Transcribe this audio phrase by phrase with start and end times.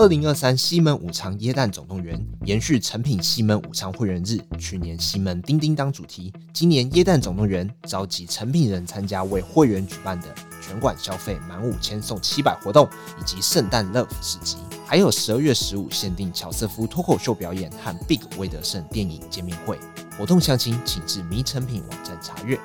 [0.00, 12.88] 二零二三西门武昌耶诞总动员延续成品西门武昌会员日，去年西门叮叮当主题，今年耶诞总动员召集成品人参加为会员举办的全馆消费满五千送七百活动，
[13.20, 14.56] 以及圣诞 Love 市集，
[14.86, 19.78] 还有十二月十五限定乔瑟夫脱口秀表演和 Big 魏德圣电影见面会。
[20.16, 22.58] 活动详情请至迷诚品网站查阅。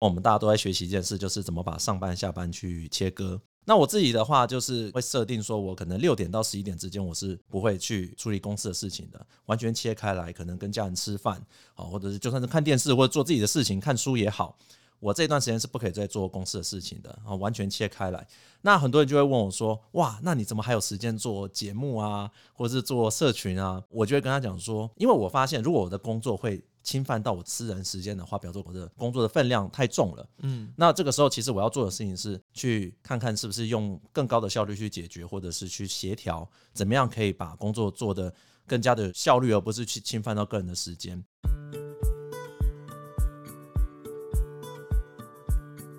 [0.00, 3.40] 我们大家都在学习一件事，就是怎么把上班下班去切割。
[3.64, 11.40] 那我自己的话，就是会设定说，我可能六点到十一点之间，我是不会去处理公司的事情的，完全切开来，可能跟家人吃饭，
[11.74, 14.56] 好，或者是就算是看电视或者做自己的事情，看书也好，
[15.00, 18.26] 我这段时间是不可以再做公司的事情的，啊，完全切开来。
[18.62, 23.82] 那很多人就会问我说，哇，那你怎么还有时间做节目啊，或者是做社群啊？
[23.90, 30.28] 我就会跟他讲说，因为我发现，如果我的工作会侵犯到我私人时间的话，表示我的工作的分量太重了。
[30.42, 38.32] 嗯，那这个时候其实我要做的事情是去看看是不是用更高的效率去解决，或者是去协调，怎么样可以把工作做得
[38.66, 41.24] 更加的效率，而不是去侵犯到个人的时间。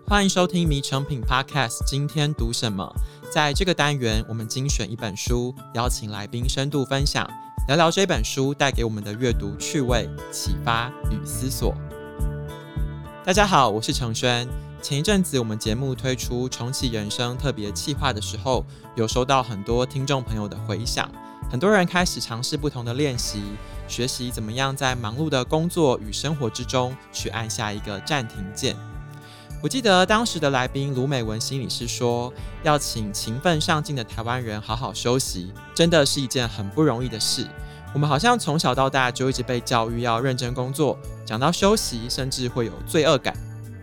[0.07, 2.93] 欢迎收听《迷成品 Podcast》，今天读什么？
[3.33, 7.27] 在这个单元，我们精选一本书，邀请来宾深度分享。
[7.67, 11.75] 聊聊这本书带给我们的阅读趣味、启发与思索。
[13.23, 14.47] 大家好，我是承轩。
[14.83, 18.63] 前一阵子我们节目推出重启人生特别企划的时候，
[18.95, 21.09] 有收到很多听众朋友的回响。
[21.49, 23.41] 很多人开始尝试不同的练习，
[23.87, 28.75] 学习怎么样在忙碌的工作与生活之中去按下一个暂停键。
[29.65, 37.47] 我记得当时的来宾卢美文心理师说，要请勤奋上进的台湾人好好休息，真的是一件很不容易的事。
[37.91, 43.35] 我们好像从小到大就一直被教育要认真工作，讲到休息，甚至会有罪恶感。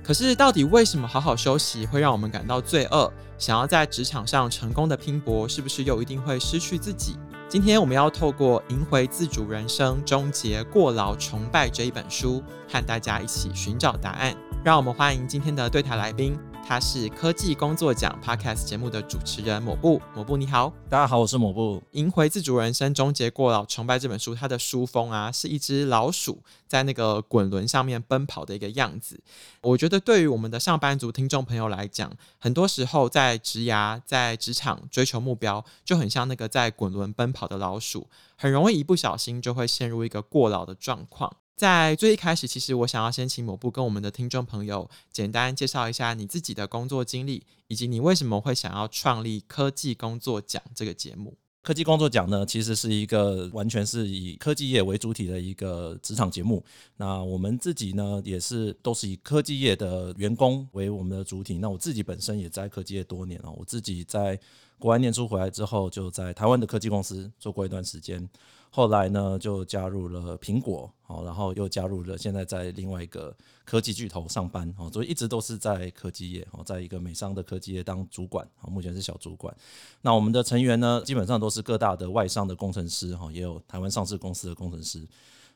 [0.04, 3.12] 可是到底为什么好好休息会让我们感到罪恶？
[3.36, 7.16] 想要在职场上成功的拼搏，是不是又一定会失去自己？
[7.48, 14.32] 今天我们要透过《赢回自主人生，终结过劳崇拜》这一本书，和大家一起寻找答案。
[14.64, 20.00] 让我们欢迎今天的对台来宾，他是科技工作奖 Podcast 节目的主持人抹布。
[20.14, 21.82] 抹布你好，大家好，我是抹布。
[21.90, 29.20] 赢回自主人生，终结过劳崇拜这本书，它的书封啊是一只老鼠在那个滚轮上面奔跑的一个样子。
[29.62, 41.38] 我觉得对于我们的上班族听众朋友来讲，很多时候在职涯、在职场追求目标，就很像那个在滚轮奔跑的老鼠，很容易一不小心就会陷入一个过劳的状况。
[41.54, 51.36] 在最一开始，其实我想要先请某部跟我们的听众朋友简单介绍一下你自己的工作经历，以及你为什么会想要创立科技工作奖这个节目。
[51.62, 56.64] 科技工作奖呢，其实是一个完全是以科技业为主体的一个职场节目。
[56.96, 61.58] 那我们自己呢，也是都是以科技业的员工为我们的主体。
[61.58, 64.36] 那我自己本身也在科技业多年了，我自己在
[64.76, 68.28] 国外念书回来之后，就在台湾的科技公司做过一段时间。
[68.74, 79.54] 后来呢，就加入了苹果，好，然后又加入了现在在另外一个科技巨头上班，哦，所以一直都是在科技业，哦，在一个美商的科技业当主管，哦目前是小主管。
[80.00, 85.06] 那我们的成员呢，基本上都是各大的外商的工程师，哈，也有台湾上市公司的工程师。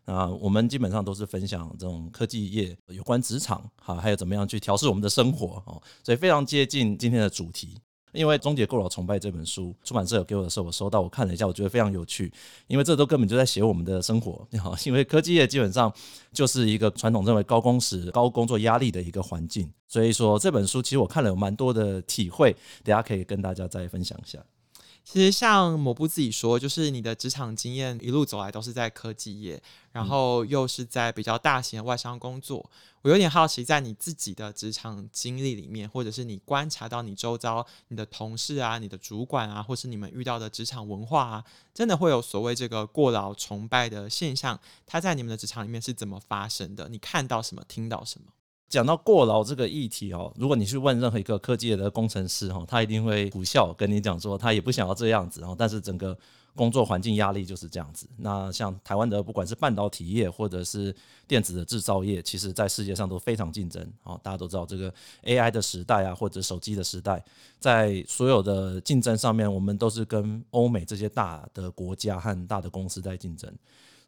[0.05, 7.79] 那我们基本上都是分享这种科技业有关职场，哈，还有怎么样去调试我们的生活，哦，所以非常接近今天的主题。
[8.17, 12.33] 因为《终结过劳崇拜》这本书，出版社有给我的时候，我收到，我看了一下，我觉得非常有趣。
[12.67, 14.47] 因为这都根本就在写我们的生活，
[14.85, 15.93] 因为科技业基本上
[16.33, 24.39] 就是一个传统认为高工时、高工作压力的一个环境，所以说这本书其实我看了有蛮多的体会，等下可以跟大家再分享一下。
[25.07, 29.63] 其实像抹布自己说，就是你的职场经验一路走来都是在科技业，
[29.93, 32.69] 然后又是在比较大型的外商工作。
[33.03, 44.59] 我有点好奇，在你自己的职场经历里面，或者是你观察到你周遭你的同事啊、你的主管啊，或是你们遇到的职场文化啊，真的会有所谓这个过劳崇拜的现象？
[44.85, 46.89] 它在你们的职场里面是怎么发生的？
[46.89, 47.63] 你看到什么？
[47.69, 48.33] 听到什么？
[48.69, 56.17] 讲到过劳这个议题哦，如果你去问任何一个科技的工程师哈，他一定会苦笑跟你讲说，他也不想要这样子哦，但是整个
[56.55, 58.09] 工作环境压力就是这样子。
[58.17, 60.95] 那像台湾的不管是半导体业或者是
[61.29, 64.19] 电子的制造业，其实在世界上都非常竞争哦。
[64.23, 64.93] 大家都知道这个
[65.23, 67.25] AI 的时代啊，或者手机的时代，
[67.61, 73.53] 在所有的竞争上面，我们都是跟欧美这些大的国家和大的公司在竞争。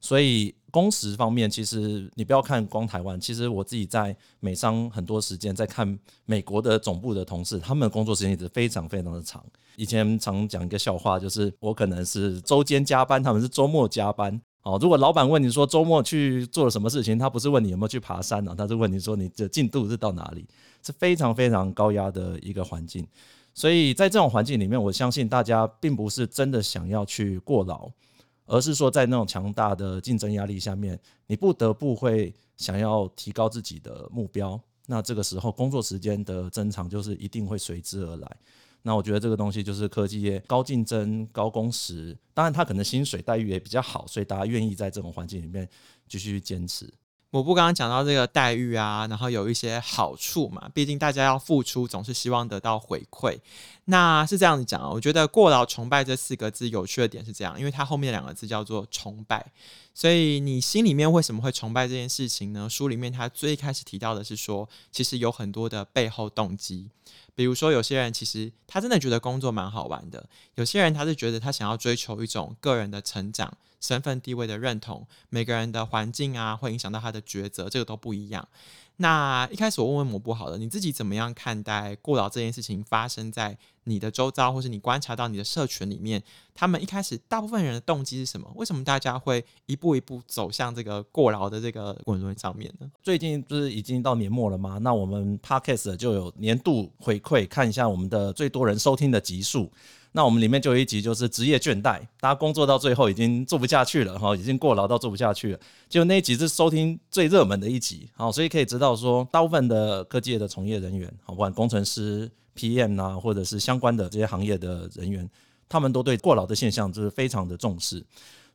[0.00, 9.44] 所以工时方面，其实你不要看光台湾，其实我自己在美商很多时间在看美国的总部的同事，他们的工作时间一直非常非常的长。
[9.76, 14.40] 以前常讲一个笑话，就是我可能是周间加班，他们是周末加班。
[14.62, 20.44] 哦，如果老板问你说周末去做了什么事情，他不是问你有没有去爬山呢，他是问你说你的进度是到哪里，
[20.84, 23.06] 是非常非常高压的一个环境。
[23.54, 27.88] 所以在这种环境里面，我相信大家并不是真的想要去过劳，
[28.48, 34.60] 而是说在那种强大的竞争压力下面，你不得不会想要提高自己的目标。
[34.86, 38.36] 那这个时候，工作时间的增长就是一定会随之而来。
[38.80, 45.68] 那我觉得这个东西就是科技业高竞争、高工时，当然它可能薪水待遇也比较好，所以大家愿意在这种环境里面
[46.08, 46.90] 继续坚持。
[47.30, 53.38] 我不刚刚讲到这个待遇啊，然后有一些好处嘛，毕竟大家要付出，总是希望得到回馈。
[53.84, 59.44] 那是这样子讲啊，我觉得“过劳崇拜”这四个字有趣的点是这样，因为它后面两个字叫做“崇拜”，
[59.98, 62.70] 所以你心里面为什么会崇拜这件事情呢？
[62.70, 66.88] 书里面他最开始提到的是说，其实有很多的背后动机。
[67.34, 70.24] 比如说，有些人其实他真的觉得工作蛮好玩的；
[70.54, 75.04] 有些人他是觉得他想要追求一种个人的成长、身份地位的认同。
[75.30, 78.46] 每个人的环境啊，会影响到他的抉择，这个都不一样。
[79.00, 86.20] 那一开始我问问抹布好了，你自己怎么样看待过劳这件事情发生在你的周遭，或是你观察到你的社群里面？
[86.52, 88.50] 他们一开始大部分人的动机是什么？
[88.56, 92.90] 为什么大家会一步一步走向这个过劳的这个滚轮上面呢？
[93.00, 94.78] 最近不是已经到年末了吗？
[94.78, 99.70] 那我们 Podcast 就有年度回馈，看一下我们的最多人收听的集数。
[100.19, 105.61] 那我们里面就有一集，就是职业倦怠，大家工作到最后已经做不下去了哈，已经过劳到做不下去了。
[105.88, 115.31] 就那一集是收听最热门的一集，好，所以可以知道说，大部分的科技的从业人员，好，不管工程师、PM 啊，或者是相关的这些行业的人员，
[115.69, 118.05] 他们都对过劳的现象就是非常的重视。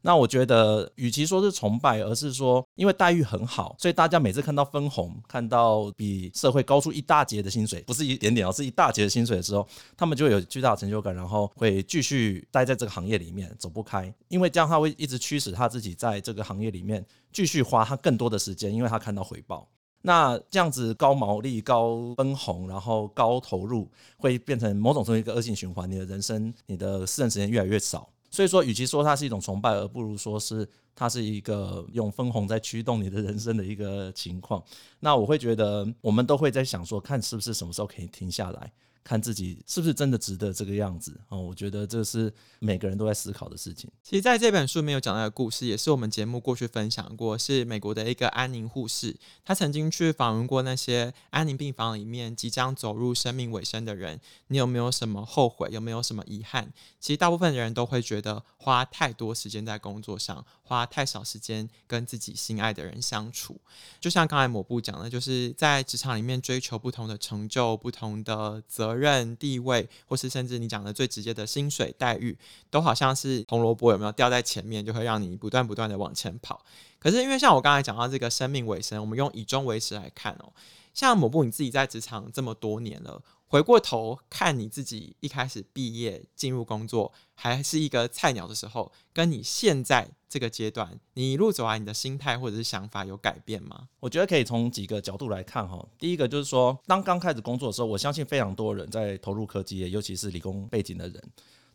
[0.05, 9.65] 那我觉得，与其说是崇拜，而是说，因为待遇很好，所以大家每次看到分红，看到比社会高出一大截的薪水，不是一点点，而是一大截的薪水的时候，
[9.95, 14.13] 他们就有巨大的成就感，然后会继续待在这个行业里面，走不开。
[14.27, 19.65] 因为这样他会一直驱使他自己在这个行业里面继续花他更多的时间，因为他看到回报。
[20.01, 28.09] 那这样子高毛利、高分红，然后高投入，会变成某种程度一个恶性循环，你的人生、你的私人时间越来越少。
[28.33, 34.63] 所以说，与其说它是一种崇拜，而不如说是它是一个用分红在驱动你的人生的一个情况。
[34.99, 38.71] 那我会觉得，我们都会在想说，看是不是什么时候可以停下来。
[39.05, 43.91] 看自己是不是真的值得这个样子哦，我觉得这是每个人都在思考的事情。
[44.01, 49.13] 其实，在这本书没有讲到的故事，也是我们节目过去分享过，是美国的一个安宁护士，
[49.43, 54.21] 他曾经去访问过那些安宁病房里面即将走入生命尾声的人。
[54.47, 55.67] 你有没有什么后悔？
[55.69, 56.71] 有没有什么遗憾？
[57.01, 63.59] 其实，大部分的人都会觉得花太多时间在工作上，花太少时间跟自己心爱的人相处。
[63.99, 69.35] 就像刚才抹布讲的，就是在职场里面追求不同的成就、不同的责任。
[69.43, 72.37] 地位，或是甚至你讲的最直接的薪水待遇，
[72.69, 76.63] 都好像是红萝卜有没有掉在前面，就会让你不断不断的往前跑。
[76.97, 80.53] 可是因为像我刚才讲到这个生命尾声，我们用以终为始来看哦，
[80.93, 83.21] 像抹布你自己在职场这么多年了。
[83.53, 93.89] 回过头看你自己一开始毕业进入工作还是一个菜鸟的时候，跟你现在这个阶段，你一路走来，你的心态或者是想法有改变吗？
[94.00, 95.88] 我觉得可以从几个角度来看哈。
[96.00, 101.23] 第一个就是说，当刚开始工作的时候，我相信非常多人在投入科技业，尤其是理工背景的人，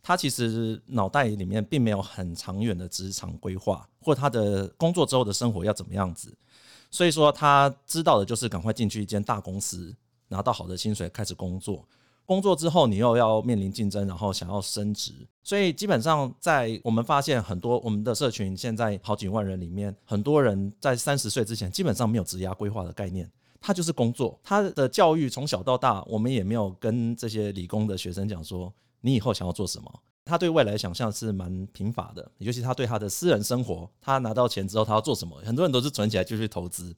[0.03, 6.37] 他其实脑袋里面并没有很长远的职场规划，或他的工作之后的生活要怎么样子，
[6.91, 9.95] 所以说他知道的就是赶快进去一间大公司。
[10.29, 11.85] 拿到好的薪水开始工作，
[12.25, 15.11] 工作之后你又要面临竞争，然后想要升职，
[15.43, 28.71] 所以基本上在我们发现很多我们的社群现在好几万人里面，很多人在三十岁之前基本上没有职涯规划的概念，他就是工作，他的教育从小到大，我们也没有跟这些理工的学生讲说
[29.01, 29.91] 你以后想要做什么，
[30.25, 36.95] 他对未来想象是蛮贫乏的，尤其他对他的私人生活，他拿到钱之后他要做什么，很多人都是存起来就去投资。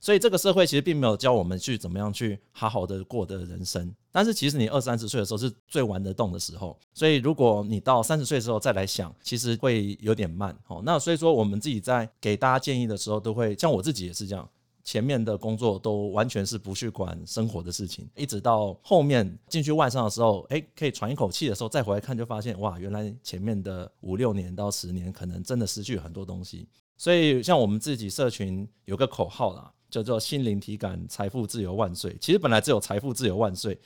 [0.00, 10.80] 所以这个社会其实并没有教我们去怎么样去好好的过的人生，但是其实你二三十岁的时候是最玩得动的时候，所以如果你到三十岁的时候再来想，其实会有点慢哦。
[10.86, 14.48] 那所以说我们自己在给大家建议的时候，都会像我自己也是这样，
[14.82, 26.66] 前面的工作都完全是不去管生活的事情，一直到后面进去外商的时候，诶，可以喘一口气的时候，再回来看就发现哇，原来前面的五六年到十年可能真的失去很多东西。
[26.96, 29.70] 所以像我们自己社群有个口号啦。
[29.90, 32.16] 叫做心灵体感，财富自由万岁。
[32.20, 33.78] 其实本来只有财富自由万岁，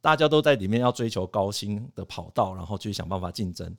[0.00, 3.74] 大家都在里面要追求高薪的跑道，然后去想办法竞争。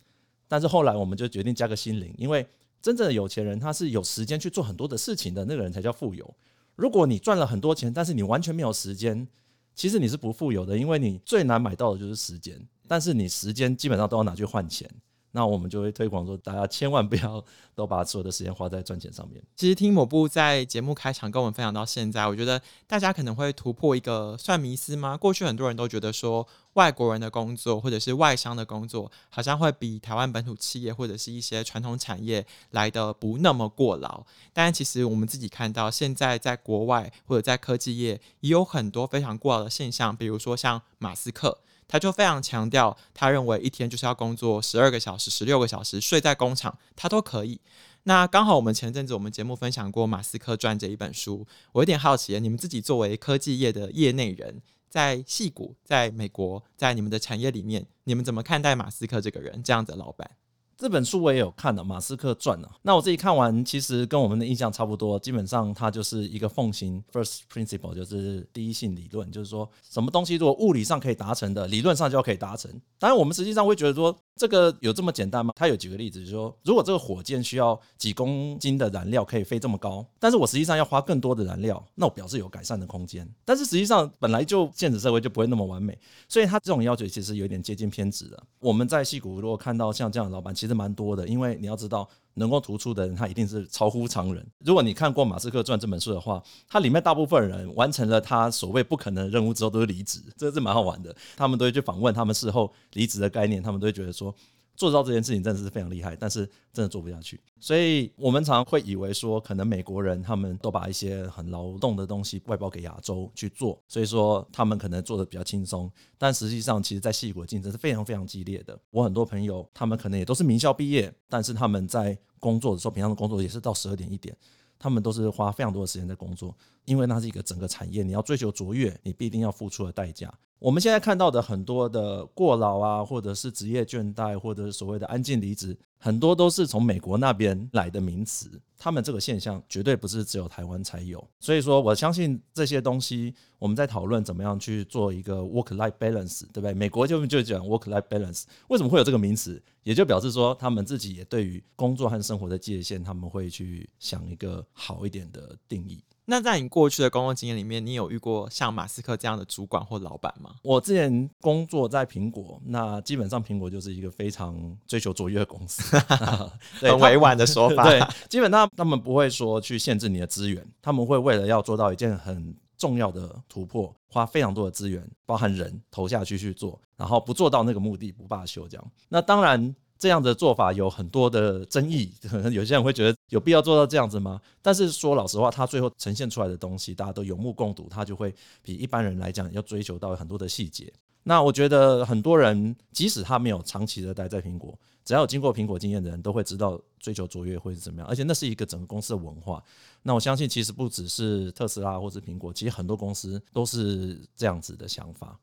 [0.48, 2.48] 但是后来我们就决定加个心灵，因为
[2.82, 6.34] 真正的有钱人他是有时间去做很多的事情的，那个人才叫富有。
[6.76, 9.28] 如果你赚了很多钱，但是你完全没有时间，
[9.74, 12.60] 其实你是不富有的，因为你最难买到的就是时间。
[12.88, 14.90] 但是你时间基本上都要拿去换钱。
[15.36, 17.44] 那我们就会推广说，大家千万不要
[17.76, 19.44] 都把所有的时间花在赚钱上面。
[19.54, 25.18] 其实听某部在节目开场跟我们分享到现在，我觉得大家可能会突破一个算迷思吗？
[25.18, 34.24] 过去很多人都觉得说，外国人的工作或者是外商的工作，好像会比台湾本土企业或者是一些传统产业来得不那么过劳。
[34.54, 41.60] 但其实我们自己看到，现在在国外或者在科技业，也有很多非常过劳的现象，比如说像马斯克。
[41.88, 47.60] 他就非常强调，他认为一天就是要工作十二个小时、十六个小时，睡在工厂他都可以。
[48.04, 60.30] 那刚好我们前阵子我们节目分享过《马斯克传》这一本书，我有点好奇，你们自己作为科技业的业内人，在戏谷、在美国、在你们的产业里面，你们怎么看待马斯克这个人这样子的老板？
[60.78, 62.72] 这本书我也有看了，《马斯克传》啊。
[62.82, 65.18] 那我自己看完，其实跟我们的印象差不多。
[65.20, 72.70] 基本上，它就是一个奉行 first principle，就是第一性理论，就是说，什么东西如果物理上可以达成的，理论上就可以达成。
[73.00, 74.16] 当然，我们实际上会觉得说。
[74.38, 75.54] 这个有这么简单吗？
[75.56, 83.26] 他有几个例子，就是说，如果这个火箭需要几公斤的燃料可以飞这么高，但是我实际上要花更多的燃料，那我表示有改善的空间。
[83.46, 88.44] 但是实际上本来就现实社会就不会那么完美，所以他这种要求其实有点接近偏执了。
[88.60, 92.10] 我们在戏谷如果看到像这样的老板，其其实蛮多的，因为你要知道。
[92.38, 94.46] 能够突出的人，他一定是超乎常人。
[94.60, 101.16] 如果你看过《马斯克传》这本书的话，它里面大部分人完成了他所谓不可能的任务之后，都是离职，这是蛮好玩的。
[101.38, 104.36] 他们都会去访问他们事后离职的概念，他们都会觉得说。
[104.76, 107.40] 做到这件事情真的是非常厉害，但是真的做不下去。
[107.60, 115.92] 所以我们常会以为说，可能美国人他们都把一些很劳动的东西外包给亚洲去做，所以说他们可能做的比较轻松。
[116.18, 118.78] 但实际上，其实在矽谷的竞争是非常非常激烈的。
[118.92, 124.36] 我很多朋友，他们可能也都是名校毕业，但是他们在工作的时候，平常的工作也是到十二点一点，
[124.78, 130.34] 他们都是花非常多的时间在工作，因为那是一个整个产业，你要追求卓越，你必定要付出的代价。
[130.60, 138.50] 我们现在看到的很多的过劳啊，或者是职业倦怠，或者是所谓的安静离职，很多都是从美国那边来的名词。
[138.78, 141.26] 他们这个现象绝对不是只有台湾才有。
[141.40, 146.74] 所以说，我相信这些东西，我们在讨论怎么样去做一个 work-life balance，对不对？
[146.74, 149.62] 美国就就讲 work-life balance，为什么会有这个名词？
[149.84, 156.04] 也就表示说，他们自己也对于工作和生活的界限，他们会去想一个好一点的定义。
[156.28, 160.56] 那在你过去的工作经验里面，你有遇过像马斯克这样的主管或老板吗？
[160.64, 165.98] 我之前工作在苹果，那基本上苹果就是一个非常追求卓越的公司，
[166.82, 167.84] 很委婉的说法。
[167.84, 178.92] 对，基本上他们不会说去限制你的资源，他们会为了要做到一件很重要的突破，花非常多的资源，包含人投下去去做，然后不做到那个目的不罢休这样。
[179.10, 179.76] 那当然。
[180.06, 184.40] 这样的做法有很多的争议，可 能有些人会觉得有必要做到这样子吗？
[184.62, 188.32] 但是说老实话，他最后呈现出来的东西，大家都有目共睹，他就会
[188.62, 190.94] 比一般人来讲要追求到很多的细节。
[191.24, 199.64] 那我觉得很多人，即使他没有长期的待在苹果，只要有经过苹果经验的人都会知道追求卓越会是怎么样，而且那是一个整个公司的文化。
[200.04, 205.40] 那我相信，其实不只是特斯拉或是苹果，其实很多公司都是这样子的想法。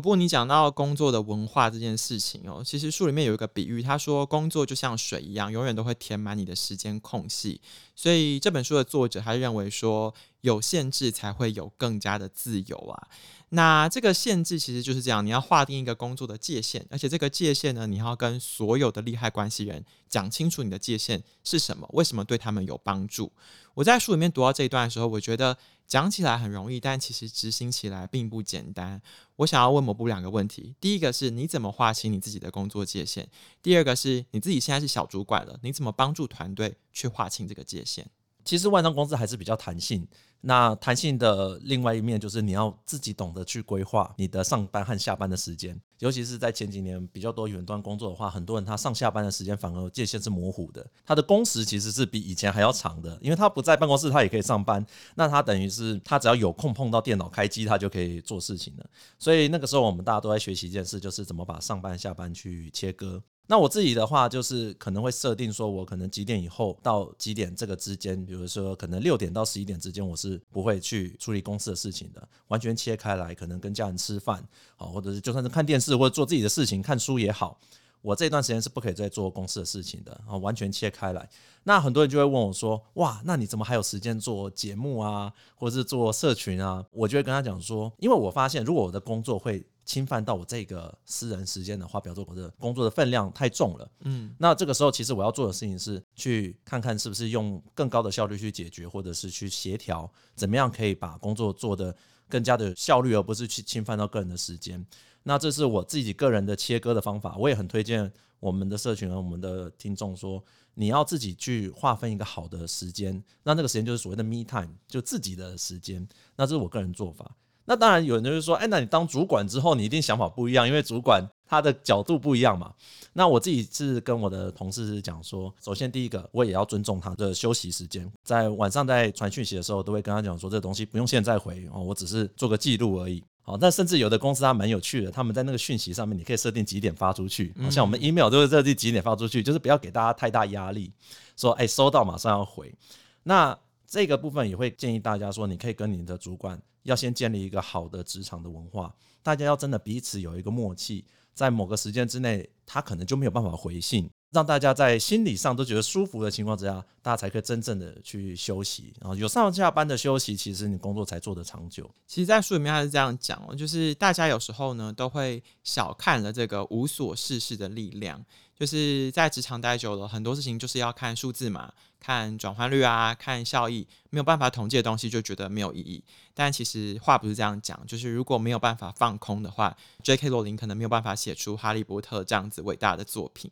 [0.00, 7.60] 不过你讲到工作的文化这件事情哦，其实书里面有一个比喻，他说工作就像水一样，永远都会填满你的时间空隙。
[7.94, 13.08] 所以这本书的作者他认为说，有限制才会有更加的自由啊。
[13.54, 23.32] 那这个限制其实就是这样，你要划定一个工作的界限，而且这个界限呢，你要跟所有的利害关系人讲清楚你的界限是什么，为什么对他们有帮助。
[23.74, 25.56] 我在书里面读到这一段的时候，我觉得。
[25.86, 29.02] 讲起来很容易，但其实执行起来并不简单。
[29.36, 33.26] 我想要问某部两个问题：第一个是你怎么划清你自己的工作界限？
[33.62, 38.06] 第二个是你自己现在是小主管了，你怎么帮助团队去划清这个界限？
[38.44, 40.06] 其实外商公司还是比较弹性。
[40.46, 54.84] 那弹性的另外一面就是你要自己懂得去规划你的上班和下班的时间，尤其是在前几年比较多远端工作的话，很多人他上下班的时间反而界限是模糊的，他的工时其实是比以前还要长的，因为他不在办公室，他也可以上班，
[55.14, 58.84] 那他等于是他只要有空碰到电脑开机，他就可以做事情了。
[59.18, 63.22] 所以那个时候我们大家都在学习一件事，就是怎么把上班下班去切割。
[63.46, 74.42] 那我自己的话，就是可能会设定说，我可能几点以后到几点这个之间，比如说可能六点到十一点之间，我是不会去处理公司的事情的，完全切开来，可能跟家人吃饭，
[74.76, 77.60] 好，或者是就算是看电视或者做自己的事情，看书也好，
[78.04, 81.26] 我这段时间是不可以再做公司的事情的，啊，完全切开来。
[81.62, 86.84] 那很多人就会问我说，哇，那你怎么还有时间做节目啊，或者是做社群啊？
[86.90, 93.90] 我就会跟他讲说，因为我发现，如果我的工作会侵犯到我这个私人时间的话，比如说我的工作的分量太重了。
[94.00, 101.96] 嗯，那这个时候其实我要做的事情是去看看是不是用更高的效率去解决，或者是去协调怎么样可以把工作做得
[102.28, 104.84] 更加的效率，而不是去侵犯到个人的时间。
[105.24, 110.42] 那这是我自己个人的切割的方法，我也很推荐我们的社群和我们的听众说，
[110.74, 116.06] 你要自己去划分一个好的时间，那那个时间就是所谓的 me time，就自己的时间。
[116.36, 117.34] 那这是我个人做法。
[117.64, 122.74] 那当然有人就是说，哎，那你当主管之后，你一定想法不一样，因为主管他的角度不一样嘛。
[123.14, 133.24] 那我自己是跟我的同事是讲说，首先第一个，我也要尊重他的休息时间，在晚上在传讯息的时候，都会跟他讲说，这东西不用现在回哦，我只是做个记录而已。
[133.46, 140.90] 好，那甚至有的公司它蛮有趣的，他们在那个讯息上面，你可以设定几点发出去，像我们 email 都是设定几点发出去，就是不要给大家太大压力，
[141.36, 142.74] 说哎收到马上要回。
[143.22, 146.60] 那这个部分也会建议大家说，你可以跟你的主管。
[146.84, 158.92] 要先建立一个好的职场的文化，大家要真的彼此有一个默契，在某个时间之内，他可能就没有办法回信，让大家在心理上都觉得舒服的情况之下，大家才可以真正的去休息。
[159.00, 161.88] 然后有上下班的休息，其实你工作才做得长久。
[162.08, 168.22] 其实，在书里面他是这样讲哦，就是大家有时候呢都会小看了这个无所事事的力量。
[168.56, 176.02] 就是在职场待久了，很多事情就是要看数字嘛，看转换率啊，看效益，没有办法统计的东西就觉得没有意义。
[176.32, 180.28] 但其实话不是这样讲，就是如果没有办法放空的话，J.K.
[180.28, 183.50] 罗琳可能没有办法写出《哈利波特》这样子伟大的作品。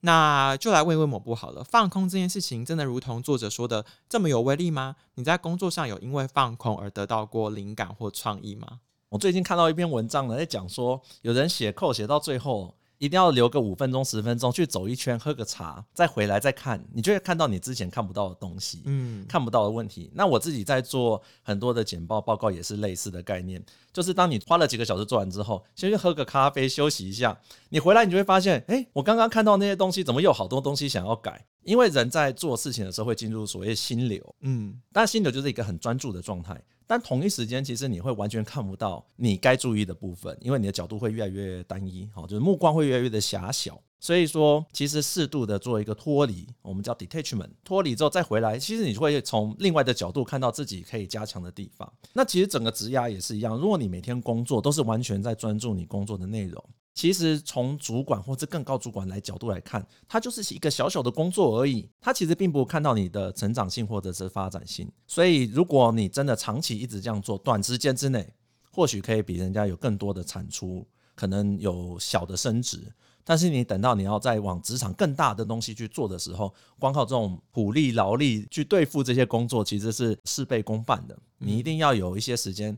[0.00, 4.96] 那就来问一问某部好了，放空这件事情真的如同作者说的这么有威力吗？
[5.14, 8.80] 你在工作上有因为放空而得到过灵感或创意吗？
[9.08, 12.74] 我最近看到一篇文章呢，在讲说有人写扣写到最后。
[12.98, 20.10] 一定要留个五分钟、十分钟去走一圈，喝个茶，再回来再看，你就会看到你之前看不到的东西，嗯，看不到的问题。
[20.14, 23.62] 那我自己在做很多的简报报告，也是类似的概念，
[23.92, 27.38] 就是当你花了几个小时做完之后，先去喝个咖啡休息一下，
[27.68, 31.44] 你回来你就会发现，诶，我刚刚看到那些东西，怎么有好多东西想要改？
[31.66, 36.58] 因为人在做事情的时候会进入所谓心流，嗯，但心流就是一个很专注的状态。
[36.86, 43.82] 但同一时间，其实你会完全看不到你该注意的部分，因为你的角度会越来越单一，好，就是目光会越来越的狭小。
[43.98, 51.92] 所以说，其实适度的做一个脱离，我们叫 detachment，脱离之后再回来，其实你会从另外的角度看到自己可以加强的地方。
[52.12, 56.64] 那其实整个职涯也是一样，如果你每天工作都是完全在专注你工作的内容。
[56.96, 61.86] 其实从主管或者更高主管来角度来看，它就是一个小小的工作而已。
[62.00, 64.90] 它其实并不看到你的成长性或者是发展性。
[65.06, 68.26] 所以，如果你真的长期一直这样做，短时间之内
[68.72, 72.90] 或许可以比人家有更多的产出，可能有小的升职。
[73.22, 81.18] 但是你等到你要再往职场更大的东西去做的时候，光靠这种苦力劳力去对付这些工作，其实是事倍功半的。
[81.36, 82.74] 你一定要有一些时间。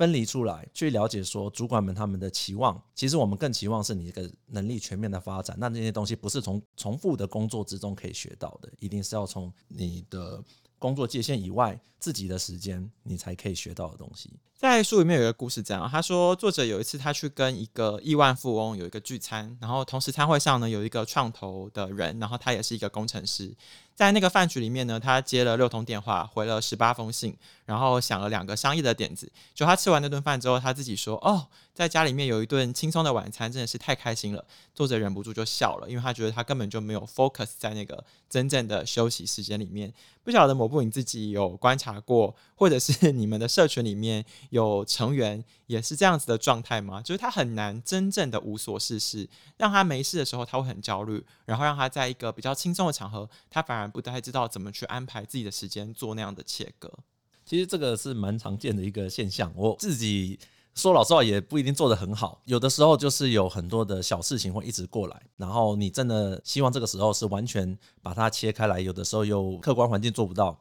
[0.00, 5.54] 分离出来，去了解说主管们他们的期望，其实我们更期望是你一个能力全面的发展。
[5.60, 10.42] 那这些东西不是从重复的工作之中可以学到的，一定是要从你的
[10.78, 14.32] 工作界限以外自己的时间，你才可以学到的东西。
[14.60, 23.50] 在书里面有一个故事，这样他说，作者有一次他去跟一个亿万富翁有一个聚餐，然后同时餐会上呢有一个创投的人，然后他也是一个工程师，
[23.94, 29.32] 在那个饭局里面呢，他接了六通电话，回了十八封信，然后想了两个商业的点子。
[29.54, 34.44] 就他吃完那顿饭之后，他自己说：“哦，在家里面有一顿轻松的晚餐，真的是太开心了。”
[34.74, 39.90] 作者忍不住就笑了，因为他觉得他根本就没有 focus 在那个真正的休息时间里面。
[40.22, 44.22] 不晓得某部你自己有观察过，或者是 你们的社群里面？
[44.50, 47.00] 有成员也是这样子的状态吗？
[47.00, 56.92] 就是他很难真正的无所事事，让他没事的时候他会很焦虑，然后让他在一个比较轻松的场合，他反而不太知道怎么去安排自己的时间做那样的切割。
[57.46, 60.38] 其实这个是蛮常见的一个现象，我自己
[60.74, 70.58] 说老实话也不一定做得很好，有的时候就是有很多的小事情会一直过来，然后你真的希望这个时候是完全把它切开来，有的时候又客观环境做不到，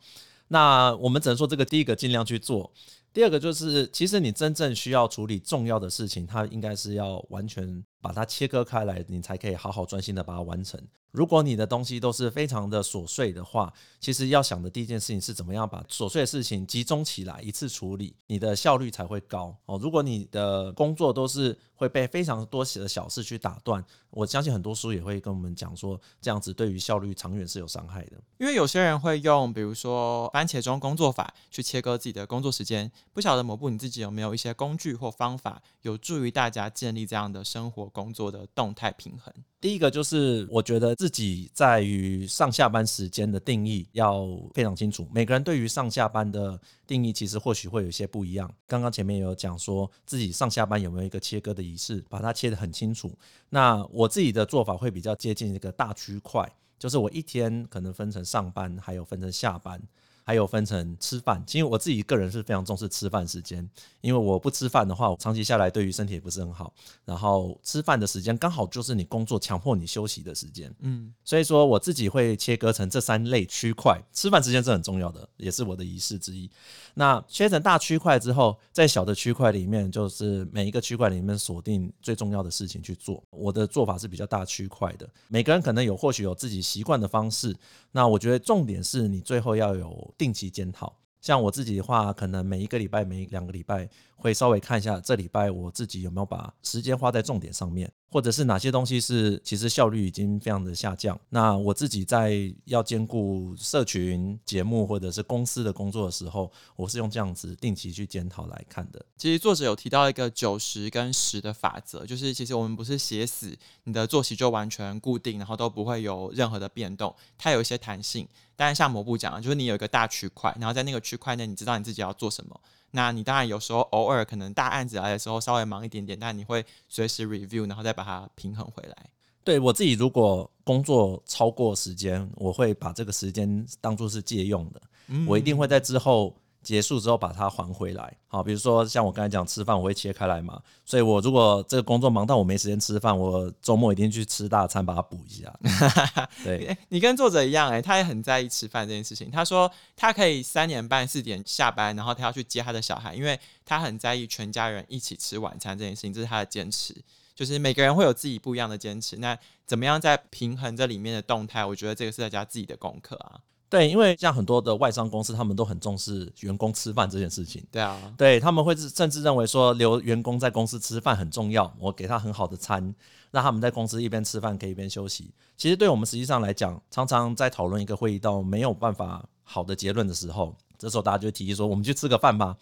[0.49, 2.71] 那我们只能说这个第一个尽量去做。
[3.13, 10.80] 第二个就是，其实你真正需要处理重要的事情，它应该是要完全把它切割开来，你才可以好好专心的把它完成。
[11.12, 19.80] 如果你的东西都是非常的琐碎的话，其实要想的第一件事情是怎么样把琐碎的事情集中起来一次处理，你的效率才会高哦。
[19.82, 28.18] 如果你的工作都是会被非常多的小事去打断，我相信很多书也会跟我们讲说，这样子对于效率长远是有伤害的。
[28.38, 39.34] 因为有些人会用比如说番茄钟工作法去切割自己的工作时间，不晓得某部你自己有没有一些工具或方法，有助于大家建立这样的生活工作的动态平衡？
[39.60, 40.95] 第一个就是我觉得。
[40.99, 45.08] 自己在于上下班时间的定义要非常清楚。
[45.13, 48.54] 每个人对于上下班的定义其实或许会有一些不一样。
[48.67, 53.17] 刚刚前面有讲说自己上下班有没有一个切割的仪式，把它切得很清楚。
[53.49, 56.45] 那我自己的做法会比较接近一个大区块，
[56.78, 59.82] 就是我一天可能分成上班，还有分成下班。
[60.30, 61.44] 还有分成吃饭。
[61.48, 63.68] 其实我自己个人是非常重视吃饭时间，
[64.00, 66.72] 因为我不吃饭的话，我长期下来对于身体也不是很好。
[67.04, 74.00] 然后吃饭的时间刚好就是你工作强迫你休息的时间，嗯，所以说我自己会切割成这三类区块。
[74.13, 76.48] 吃饭时间是很重要的，也是我的仪式之一。
[76.94, 83.24] 那切成大区块之后，在小的区块里面，就是每一个区块里面锁定最重要的事情去做。
[83.32, 87.56] 我的做法是比较大区块的，每个人可能有或许有自己习惯的方式。
[87.92, 90.95] 那我觉得重点是你最后要有定期检讨。
[91.19, 101.19] 像我自己的话，可能每一个礼拜、每两个礼拜会稍微看一下这礼拜我自己有没有把时间花在重点上面，或者是哪些东西是其实效率已经非常的下降。
[101.30, 109.06] 那我自己在要兼顾社群节目或者是公司的工作的时候，我是用这样子定期去检讨来看的。
[109.17, 118.28] 其实作者有提到一个九十跟十的法则，就是其实我们不是写死你的作息就完全固定，然后都不会有任何的变动，它有一些弹性。
[118.56, 122.60] 当然，像蘑菇讲的，就是你有一个大区块，然后在那个区块内，你知道你自己要做什么。
[122.91, 128.95] 那你当然有时候偶尔可能大案子来的时候稍微忙一点点，但你会随时 review，然后再把它平衡回来。
[129.43, 136.36] 对，我自己，如果工作超过时间，我会把这个时间当做是借用的，嗯、我一定会在之后。
[136.62, 145.54] 结束之后把它还回来，好，比如说像我刚才讲吃饭，我会切开来嘛，所以我如果这个工作忙到我没时间吃饭，我周末一定去吃大餐把它补一下。
[146.43, 149.32] 对，你跟作者一样，哎，他也很在意吃饭这件事情。
[149.32, 156.95] 他说他可以三点半四点下班，然后他要去接他的小孩，因为他很在意全家人一起吃晚餐这件事情，这是他的坚持。
[157.34, 161.63] 就是每个人会有自己不一样的坚持，那怎么样在平衡这里面的动态？
[161.63, 163.39] 我觉得这个是大家自己的功课啊。
[163.69, 167.63] 对，因为像很多的外商公司，他们都很重视员工吃饭这件事情。
[167.71, 172.93] 对啊，对，他们会甚至认为说留员工在公司吃饭很重要，我给他很好的餐，
[173.29, 175.32] 让他们在公司一边吃饭可以一边休息。
[175.55, 182.58] 其实对我们实际上来讲，常常在讨论一个会议到没有办法好的结论的时候，这时候大家就提议说，我们去吃个饭吧。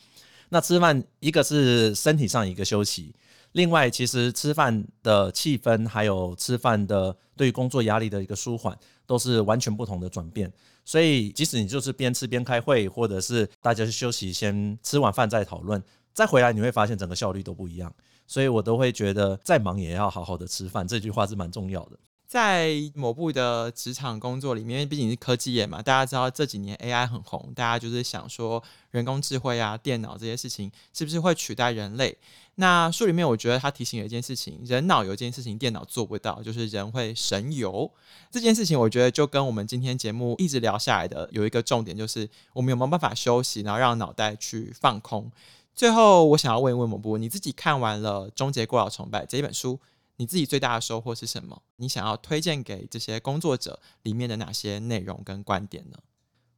[0.49, 3.15] 那吃饭一个是身体上一个休息，
[3.53, 10.51] 另外其实吃饭的气氛还有吃饭的对于工作压力的一个舒缓，都是完全不同的转变。
[10.87, 17.93] 所以，即使你就是边吃边开会，或者是大家去休息，先吃完饭再讨论，再回来，你会发现整个效率都不一样。
[18.25, 20.87] 所以我都会觉得，再忙也要好好的吃饭。
[20.87, 21.99] 这句话是蛮重要的。
[22.25, 32.17] 在某部的职场工作里面，毕竟是科技业嘛，大家知道这几年 AI 很红，大家就是想说人工智慧啊、电脑这些事情是不是会取代人类？
[32.59, 37.89] 那书里面我觉得他提醒了一件事情：人脑有一件事情电脑做不到，就是人会神游。
[38.31, 45.31] 这件事情我觉得就跟我们今天节目一直聊下来的有一个重点，就是我们有没有办法休息，然后让脑袋去放空。
[45.75, 49.79] 最后，我想要问一问某部，你自己看完了《终结过劳崇拜》这一本书。
[50.19, 51.61] 你自己最大的收获是什么？
[51.75, 55.97] 你想要推荐给这些工作者里面的哪些内容跟观点呢？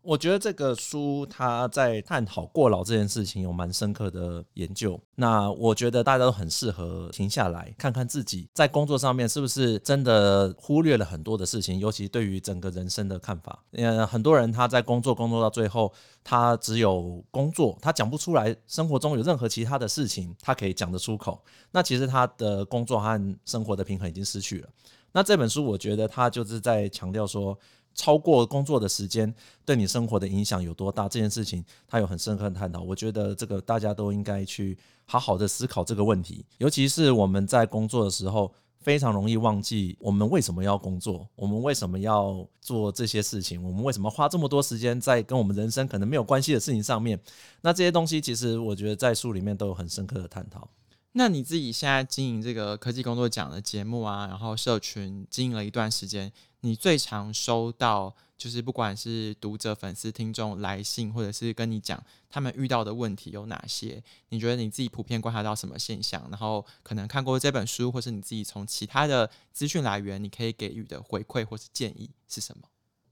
[0.10, 5.00] 我觉得这个书它在探讨过劳这件事情有蛮深刻的研究。
[5.13, 13.63] 那我觉得大家都很适合停下来看看自己在工作上面是不是真的忽略了很多的事情，尤其对于整个人生的看法。
[13.74, 15.93] 嗯，很多人他在工作工作到最后，
[16.24, 21.39] 他只有工作，他讲不出来生活中有任何其他的事情，他可以讲得出口。
[21.69, 24.69] 那其实他的工作和生活的平衡已经失去了。
[25.12, 27.56] 那这本书我觉得他就是在强调说。
[27.99, 29.33] 超过工作的时间
[29.65, 31.09] 对你生活的影响有多大？
[31.09, 32.81] 这件事情他有很深刻的探讨。
[32.81, 36.45] 我觉得这个大家都应该去好好的思考这个问题。
[36.59, 47.19] 尤其是我们在工作的时候，非常容易忘记我们为什么要工作，我们为什么要做这些事情，我们为什么花这么多时间在跟我们人生可能没有关系的事情上面。
[47.59, 50.69] 那这些东西其实我觉得在书里面都有很深刻的探讨。
[51.12, 56.31] 那你自己现在经营这个科技工作奖的节目啊，然后社群经营了一段时间。
[56.62, 64.02] 你最常收到就是不管是读者、粉丝、听众来信，或者是跟你讲他们遇到的问题有哪些？
[64.30, 66.26] 你觉得你自己普遍观察到什么现象？
[66.30, 72.63] 然后可能看过这本书，或是你自己从其他的资讯来源，你可以给予的回馈或是建议是什么？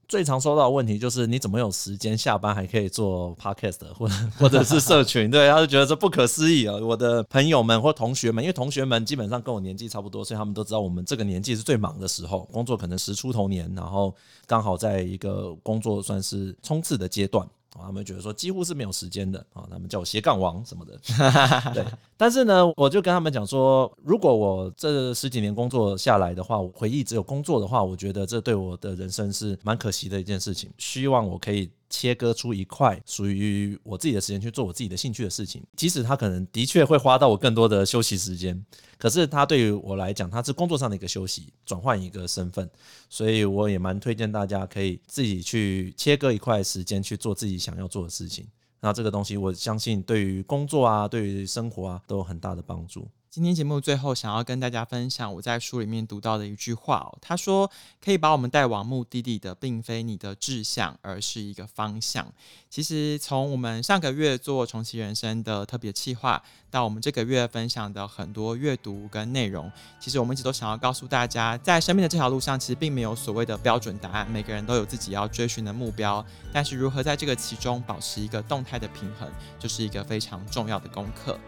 [0.08, 5.30] 最常收到的问题就是你怎么有时间下班还可以做 podcast 或者或者是社群？
[5.30, 6.74] 对，他就觉得这不可思议啊！
[6.76, 14.14] 我的朋友们或同学们，因为同学们基本上跟我年纪差不多，所以他们都知道我们这个年纪是最忙的时候，工作可能十出头年，然后
[14.46, 17.46] 刚好在一个工作算是冲刺的阶段。
[17.74, 20.98] 他们觉得说几乎是没有时间的啊，他们叫我斜杠王什么的。
[21.74, 21.84] 对，
[22.16, 30.70] 但是呢，我就跟他们讲说，如果我这十几年工作下来的话，我回忆只有工作的话，我觉得这对我的人生是蛮可惜的一件事情。
[30.78, 38.64] 希望我可以切割出一块属于我自己的时间去做我自己的兴趣的事情，即使他可能的确会花到我更多的休息时间，
[38.98, 42.68] 可是他对于我来讲，他是工作上的一个休息，转换一个身份，
[43.08, 48.46] 所以我也蛮推荐大家可以自己去切割一块时间去做自己想要做的事情。
[48.80, 53.08] 那这个东西，我相信对于工作啊，对于生活啊，都有很大的帮助。
[53.38, 57.16] 今天节目最后，想要跟大家分享我在书里面读到的一句话哦。
[57.22, 57.70] 他说
[58.04, 62.26] ：“可以把我们带往目的地的，并非你的志向，而是一个方向。”
[62.68, 69.70] 其实，从我们上个月做重启人生的特别企划，到我们这个月分享的很多阅读跟内容，
[70.00, 76.26] 其实我们一直都想要告诉大家，在生命的这条路上，其实并没有所谓的标准答案，每个人都有自己要追寻的目标。
[76.52, 81.38] 但是，如何在这个其中保持一个动态的平衡，就是一个非常重要的功课。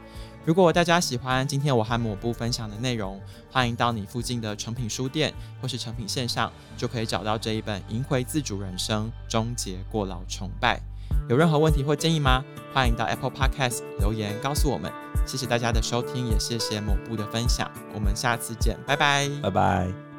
[0.44, 10.76] 如果大家喜欢今天我和抹布分享的内容，欢迎到你附近的成品书店或是成品线上，就可以找到这一本《赢回自主人生，终结过劳崇拜》。
[11.28, 12.42] 有任何问题或建议吗？
[12.72, 14.90] 欢迎到 Apple Podcast 留言告诉我们。
[15.26, 17.70] 谢谢大家的收听，也谢谢抹布的分享。
[17.94, 20.09] 我们下次见，拜拜，拜拜。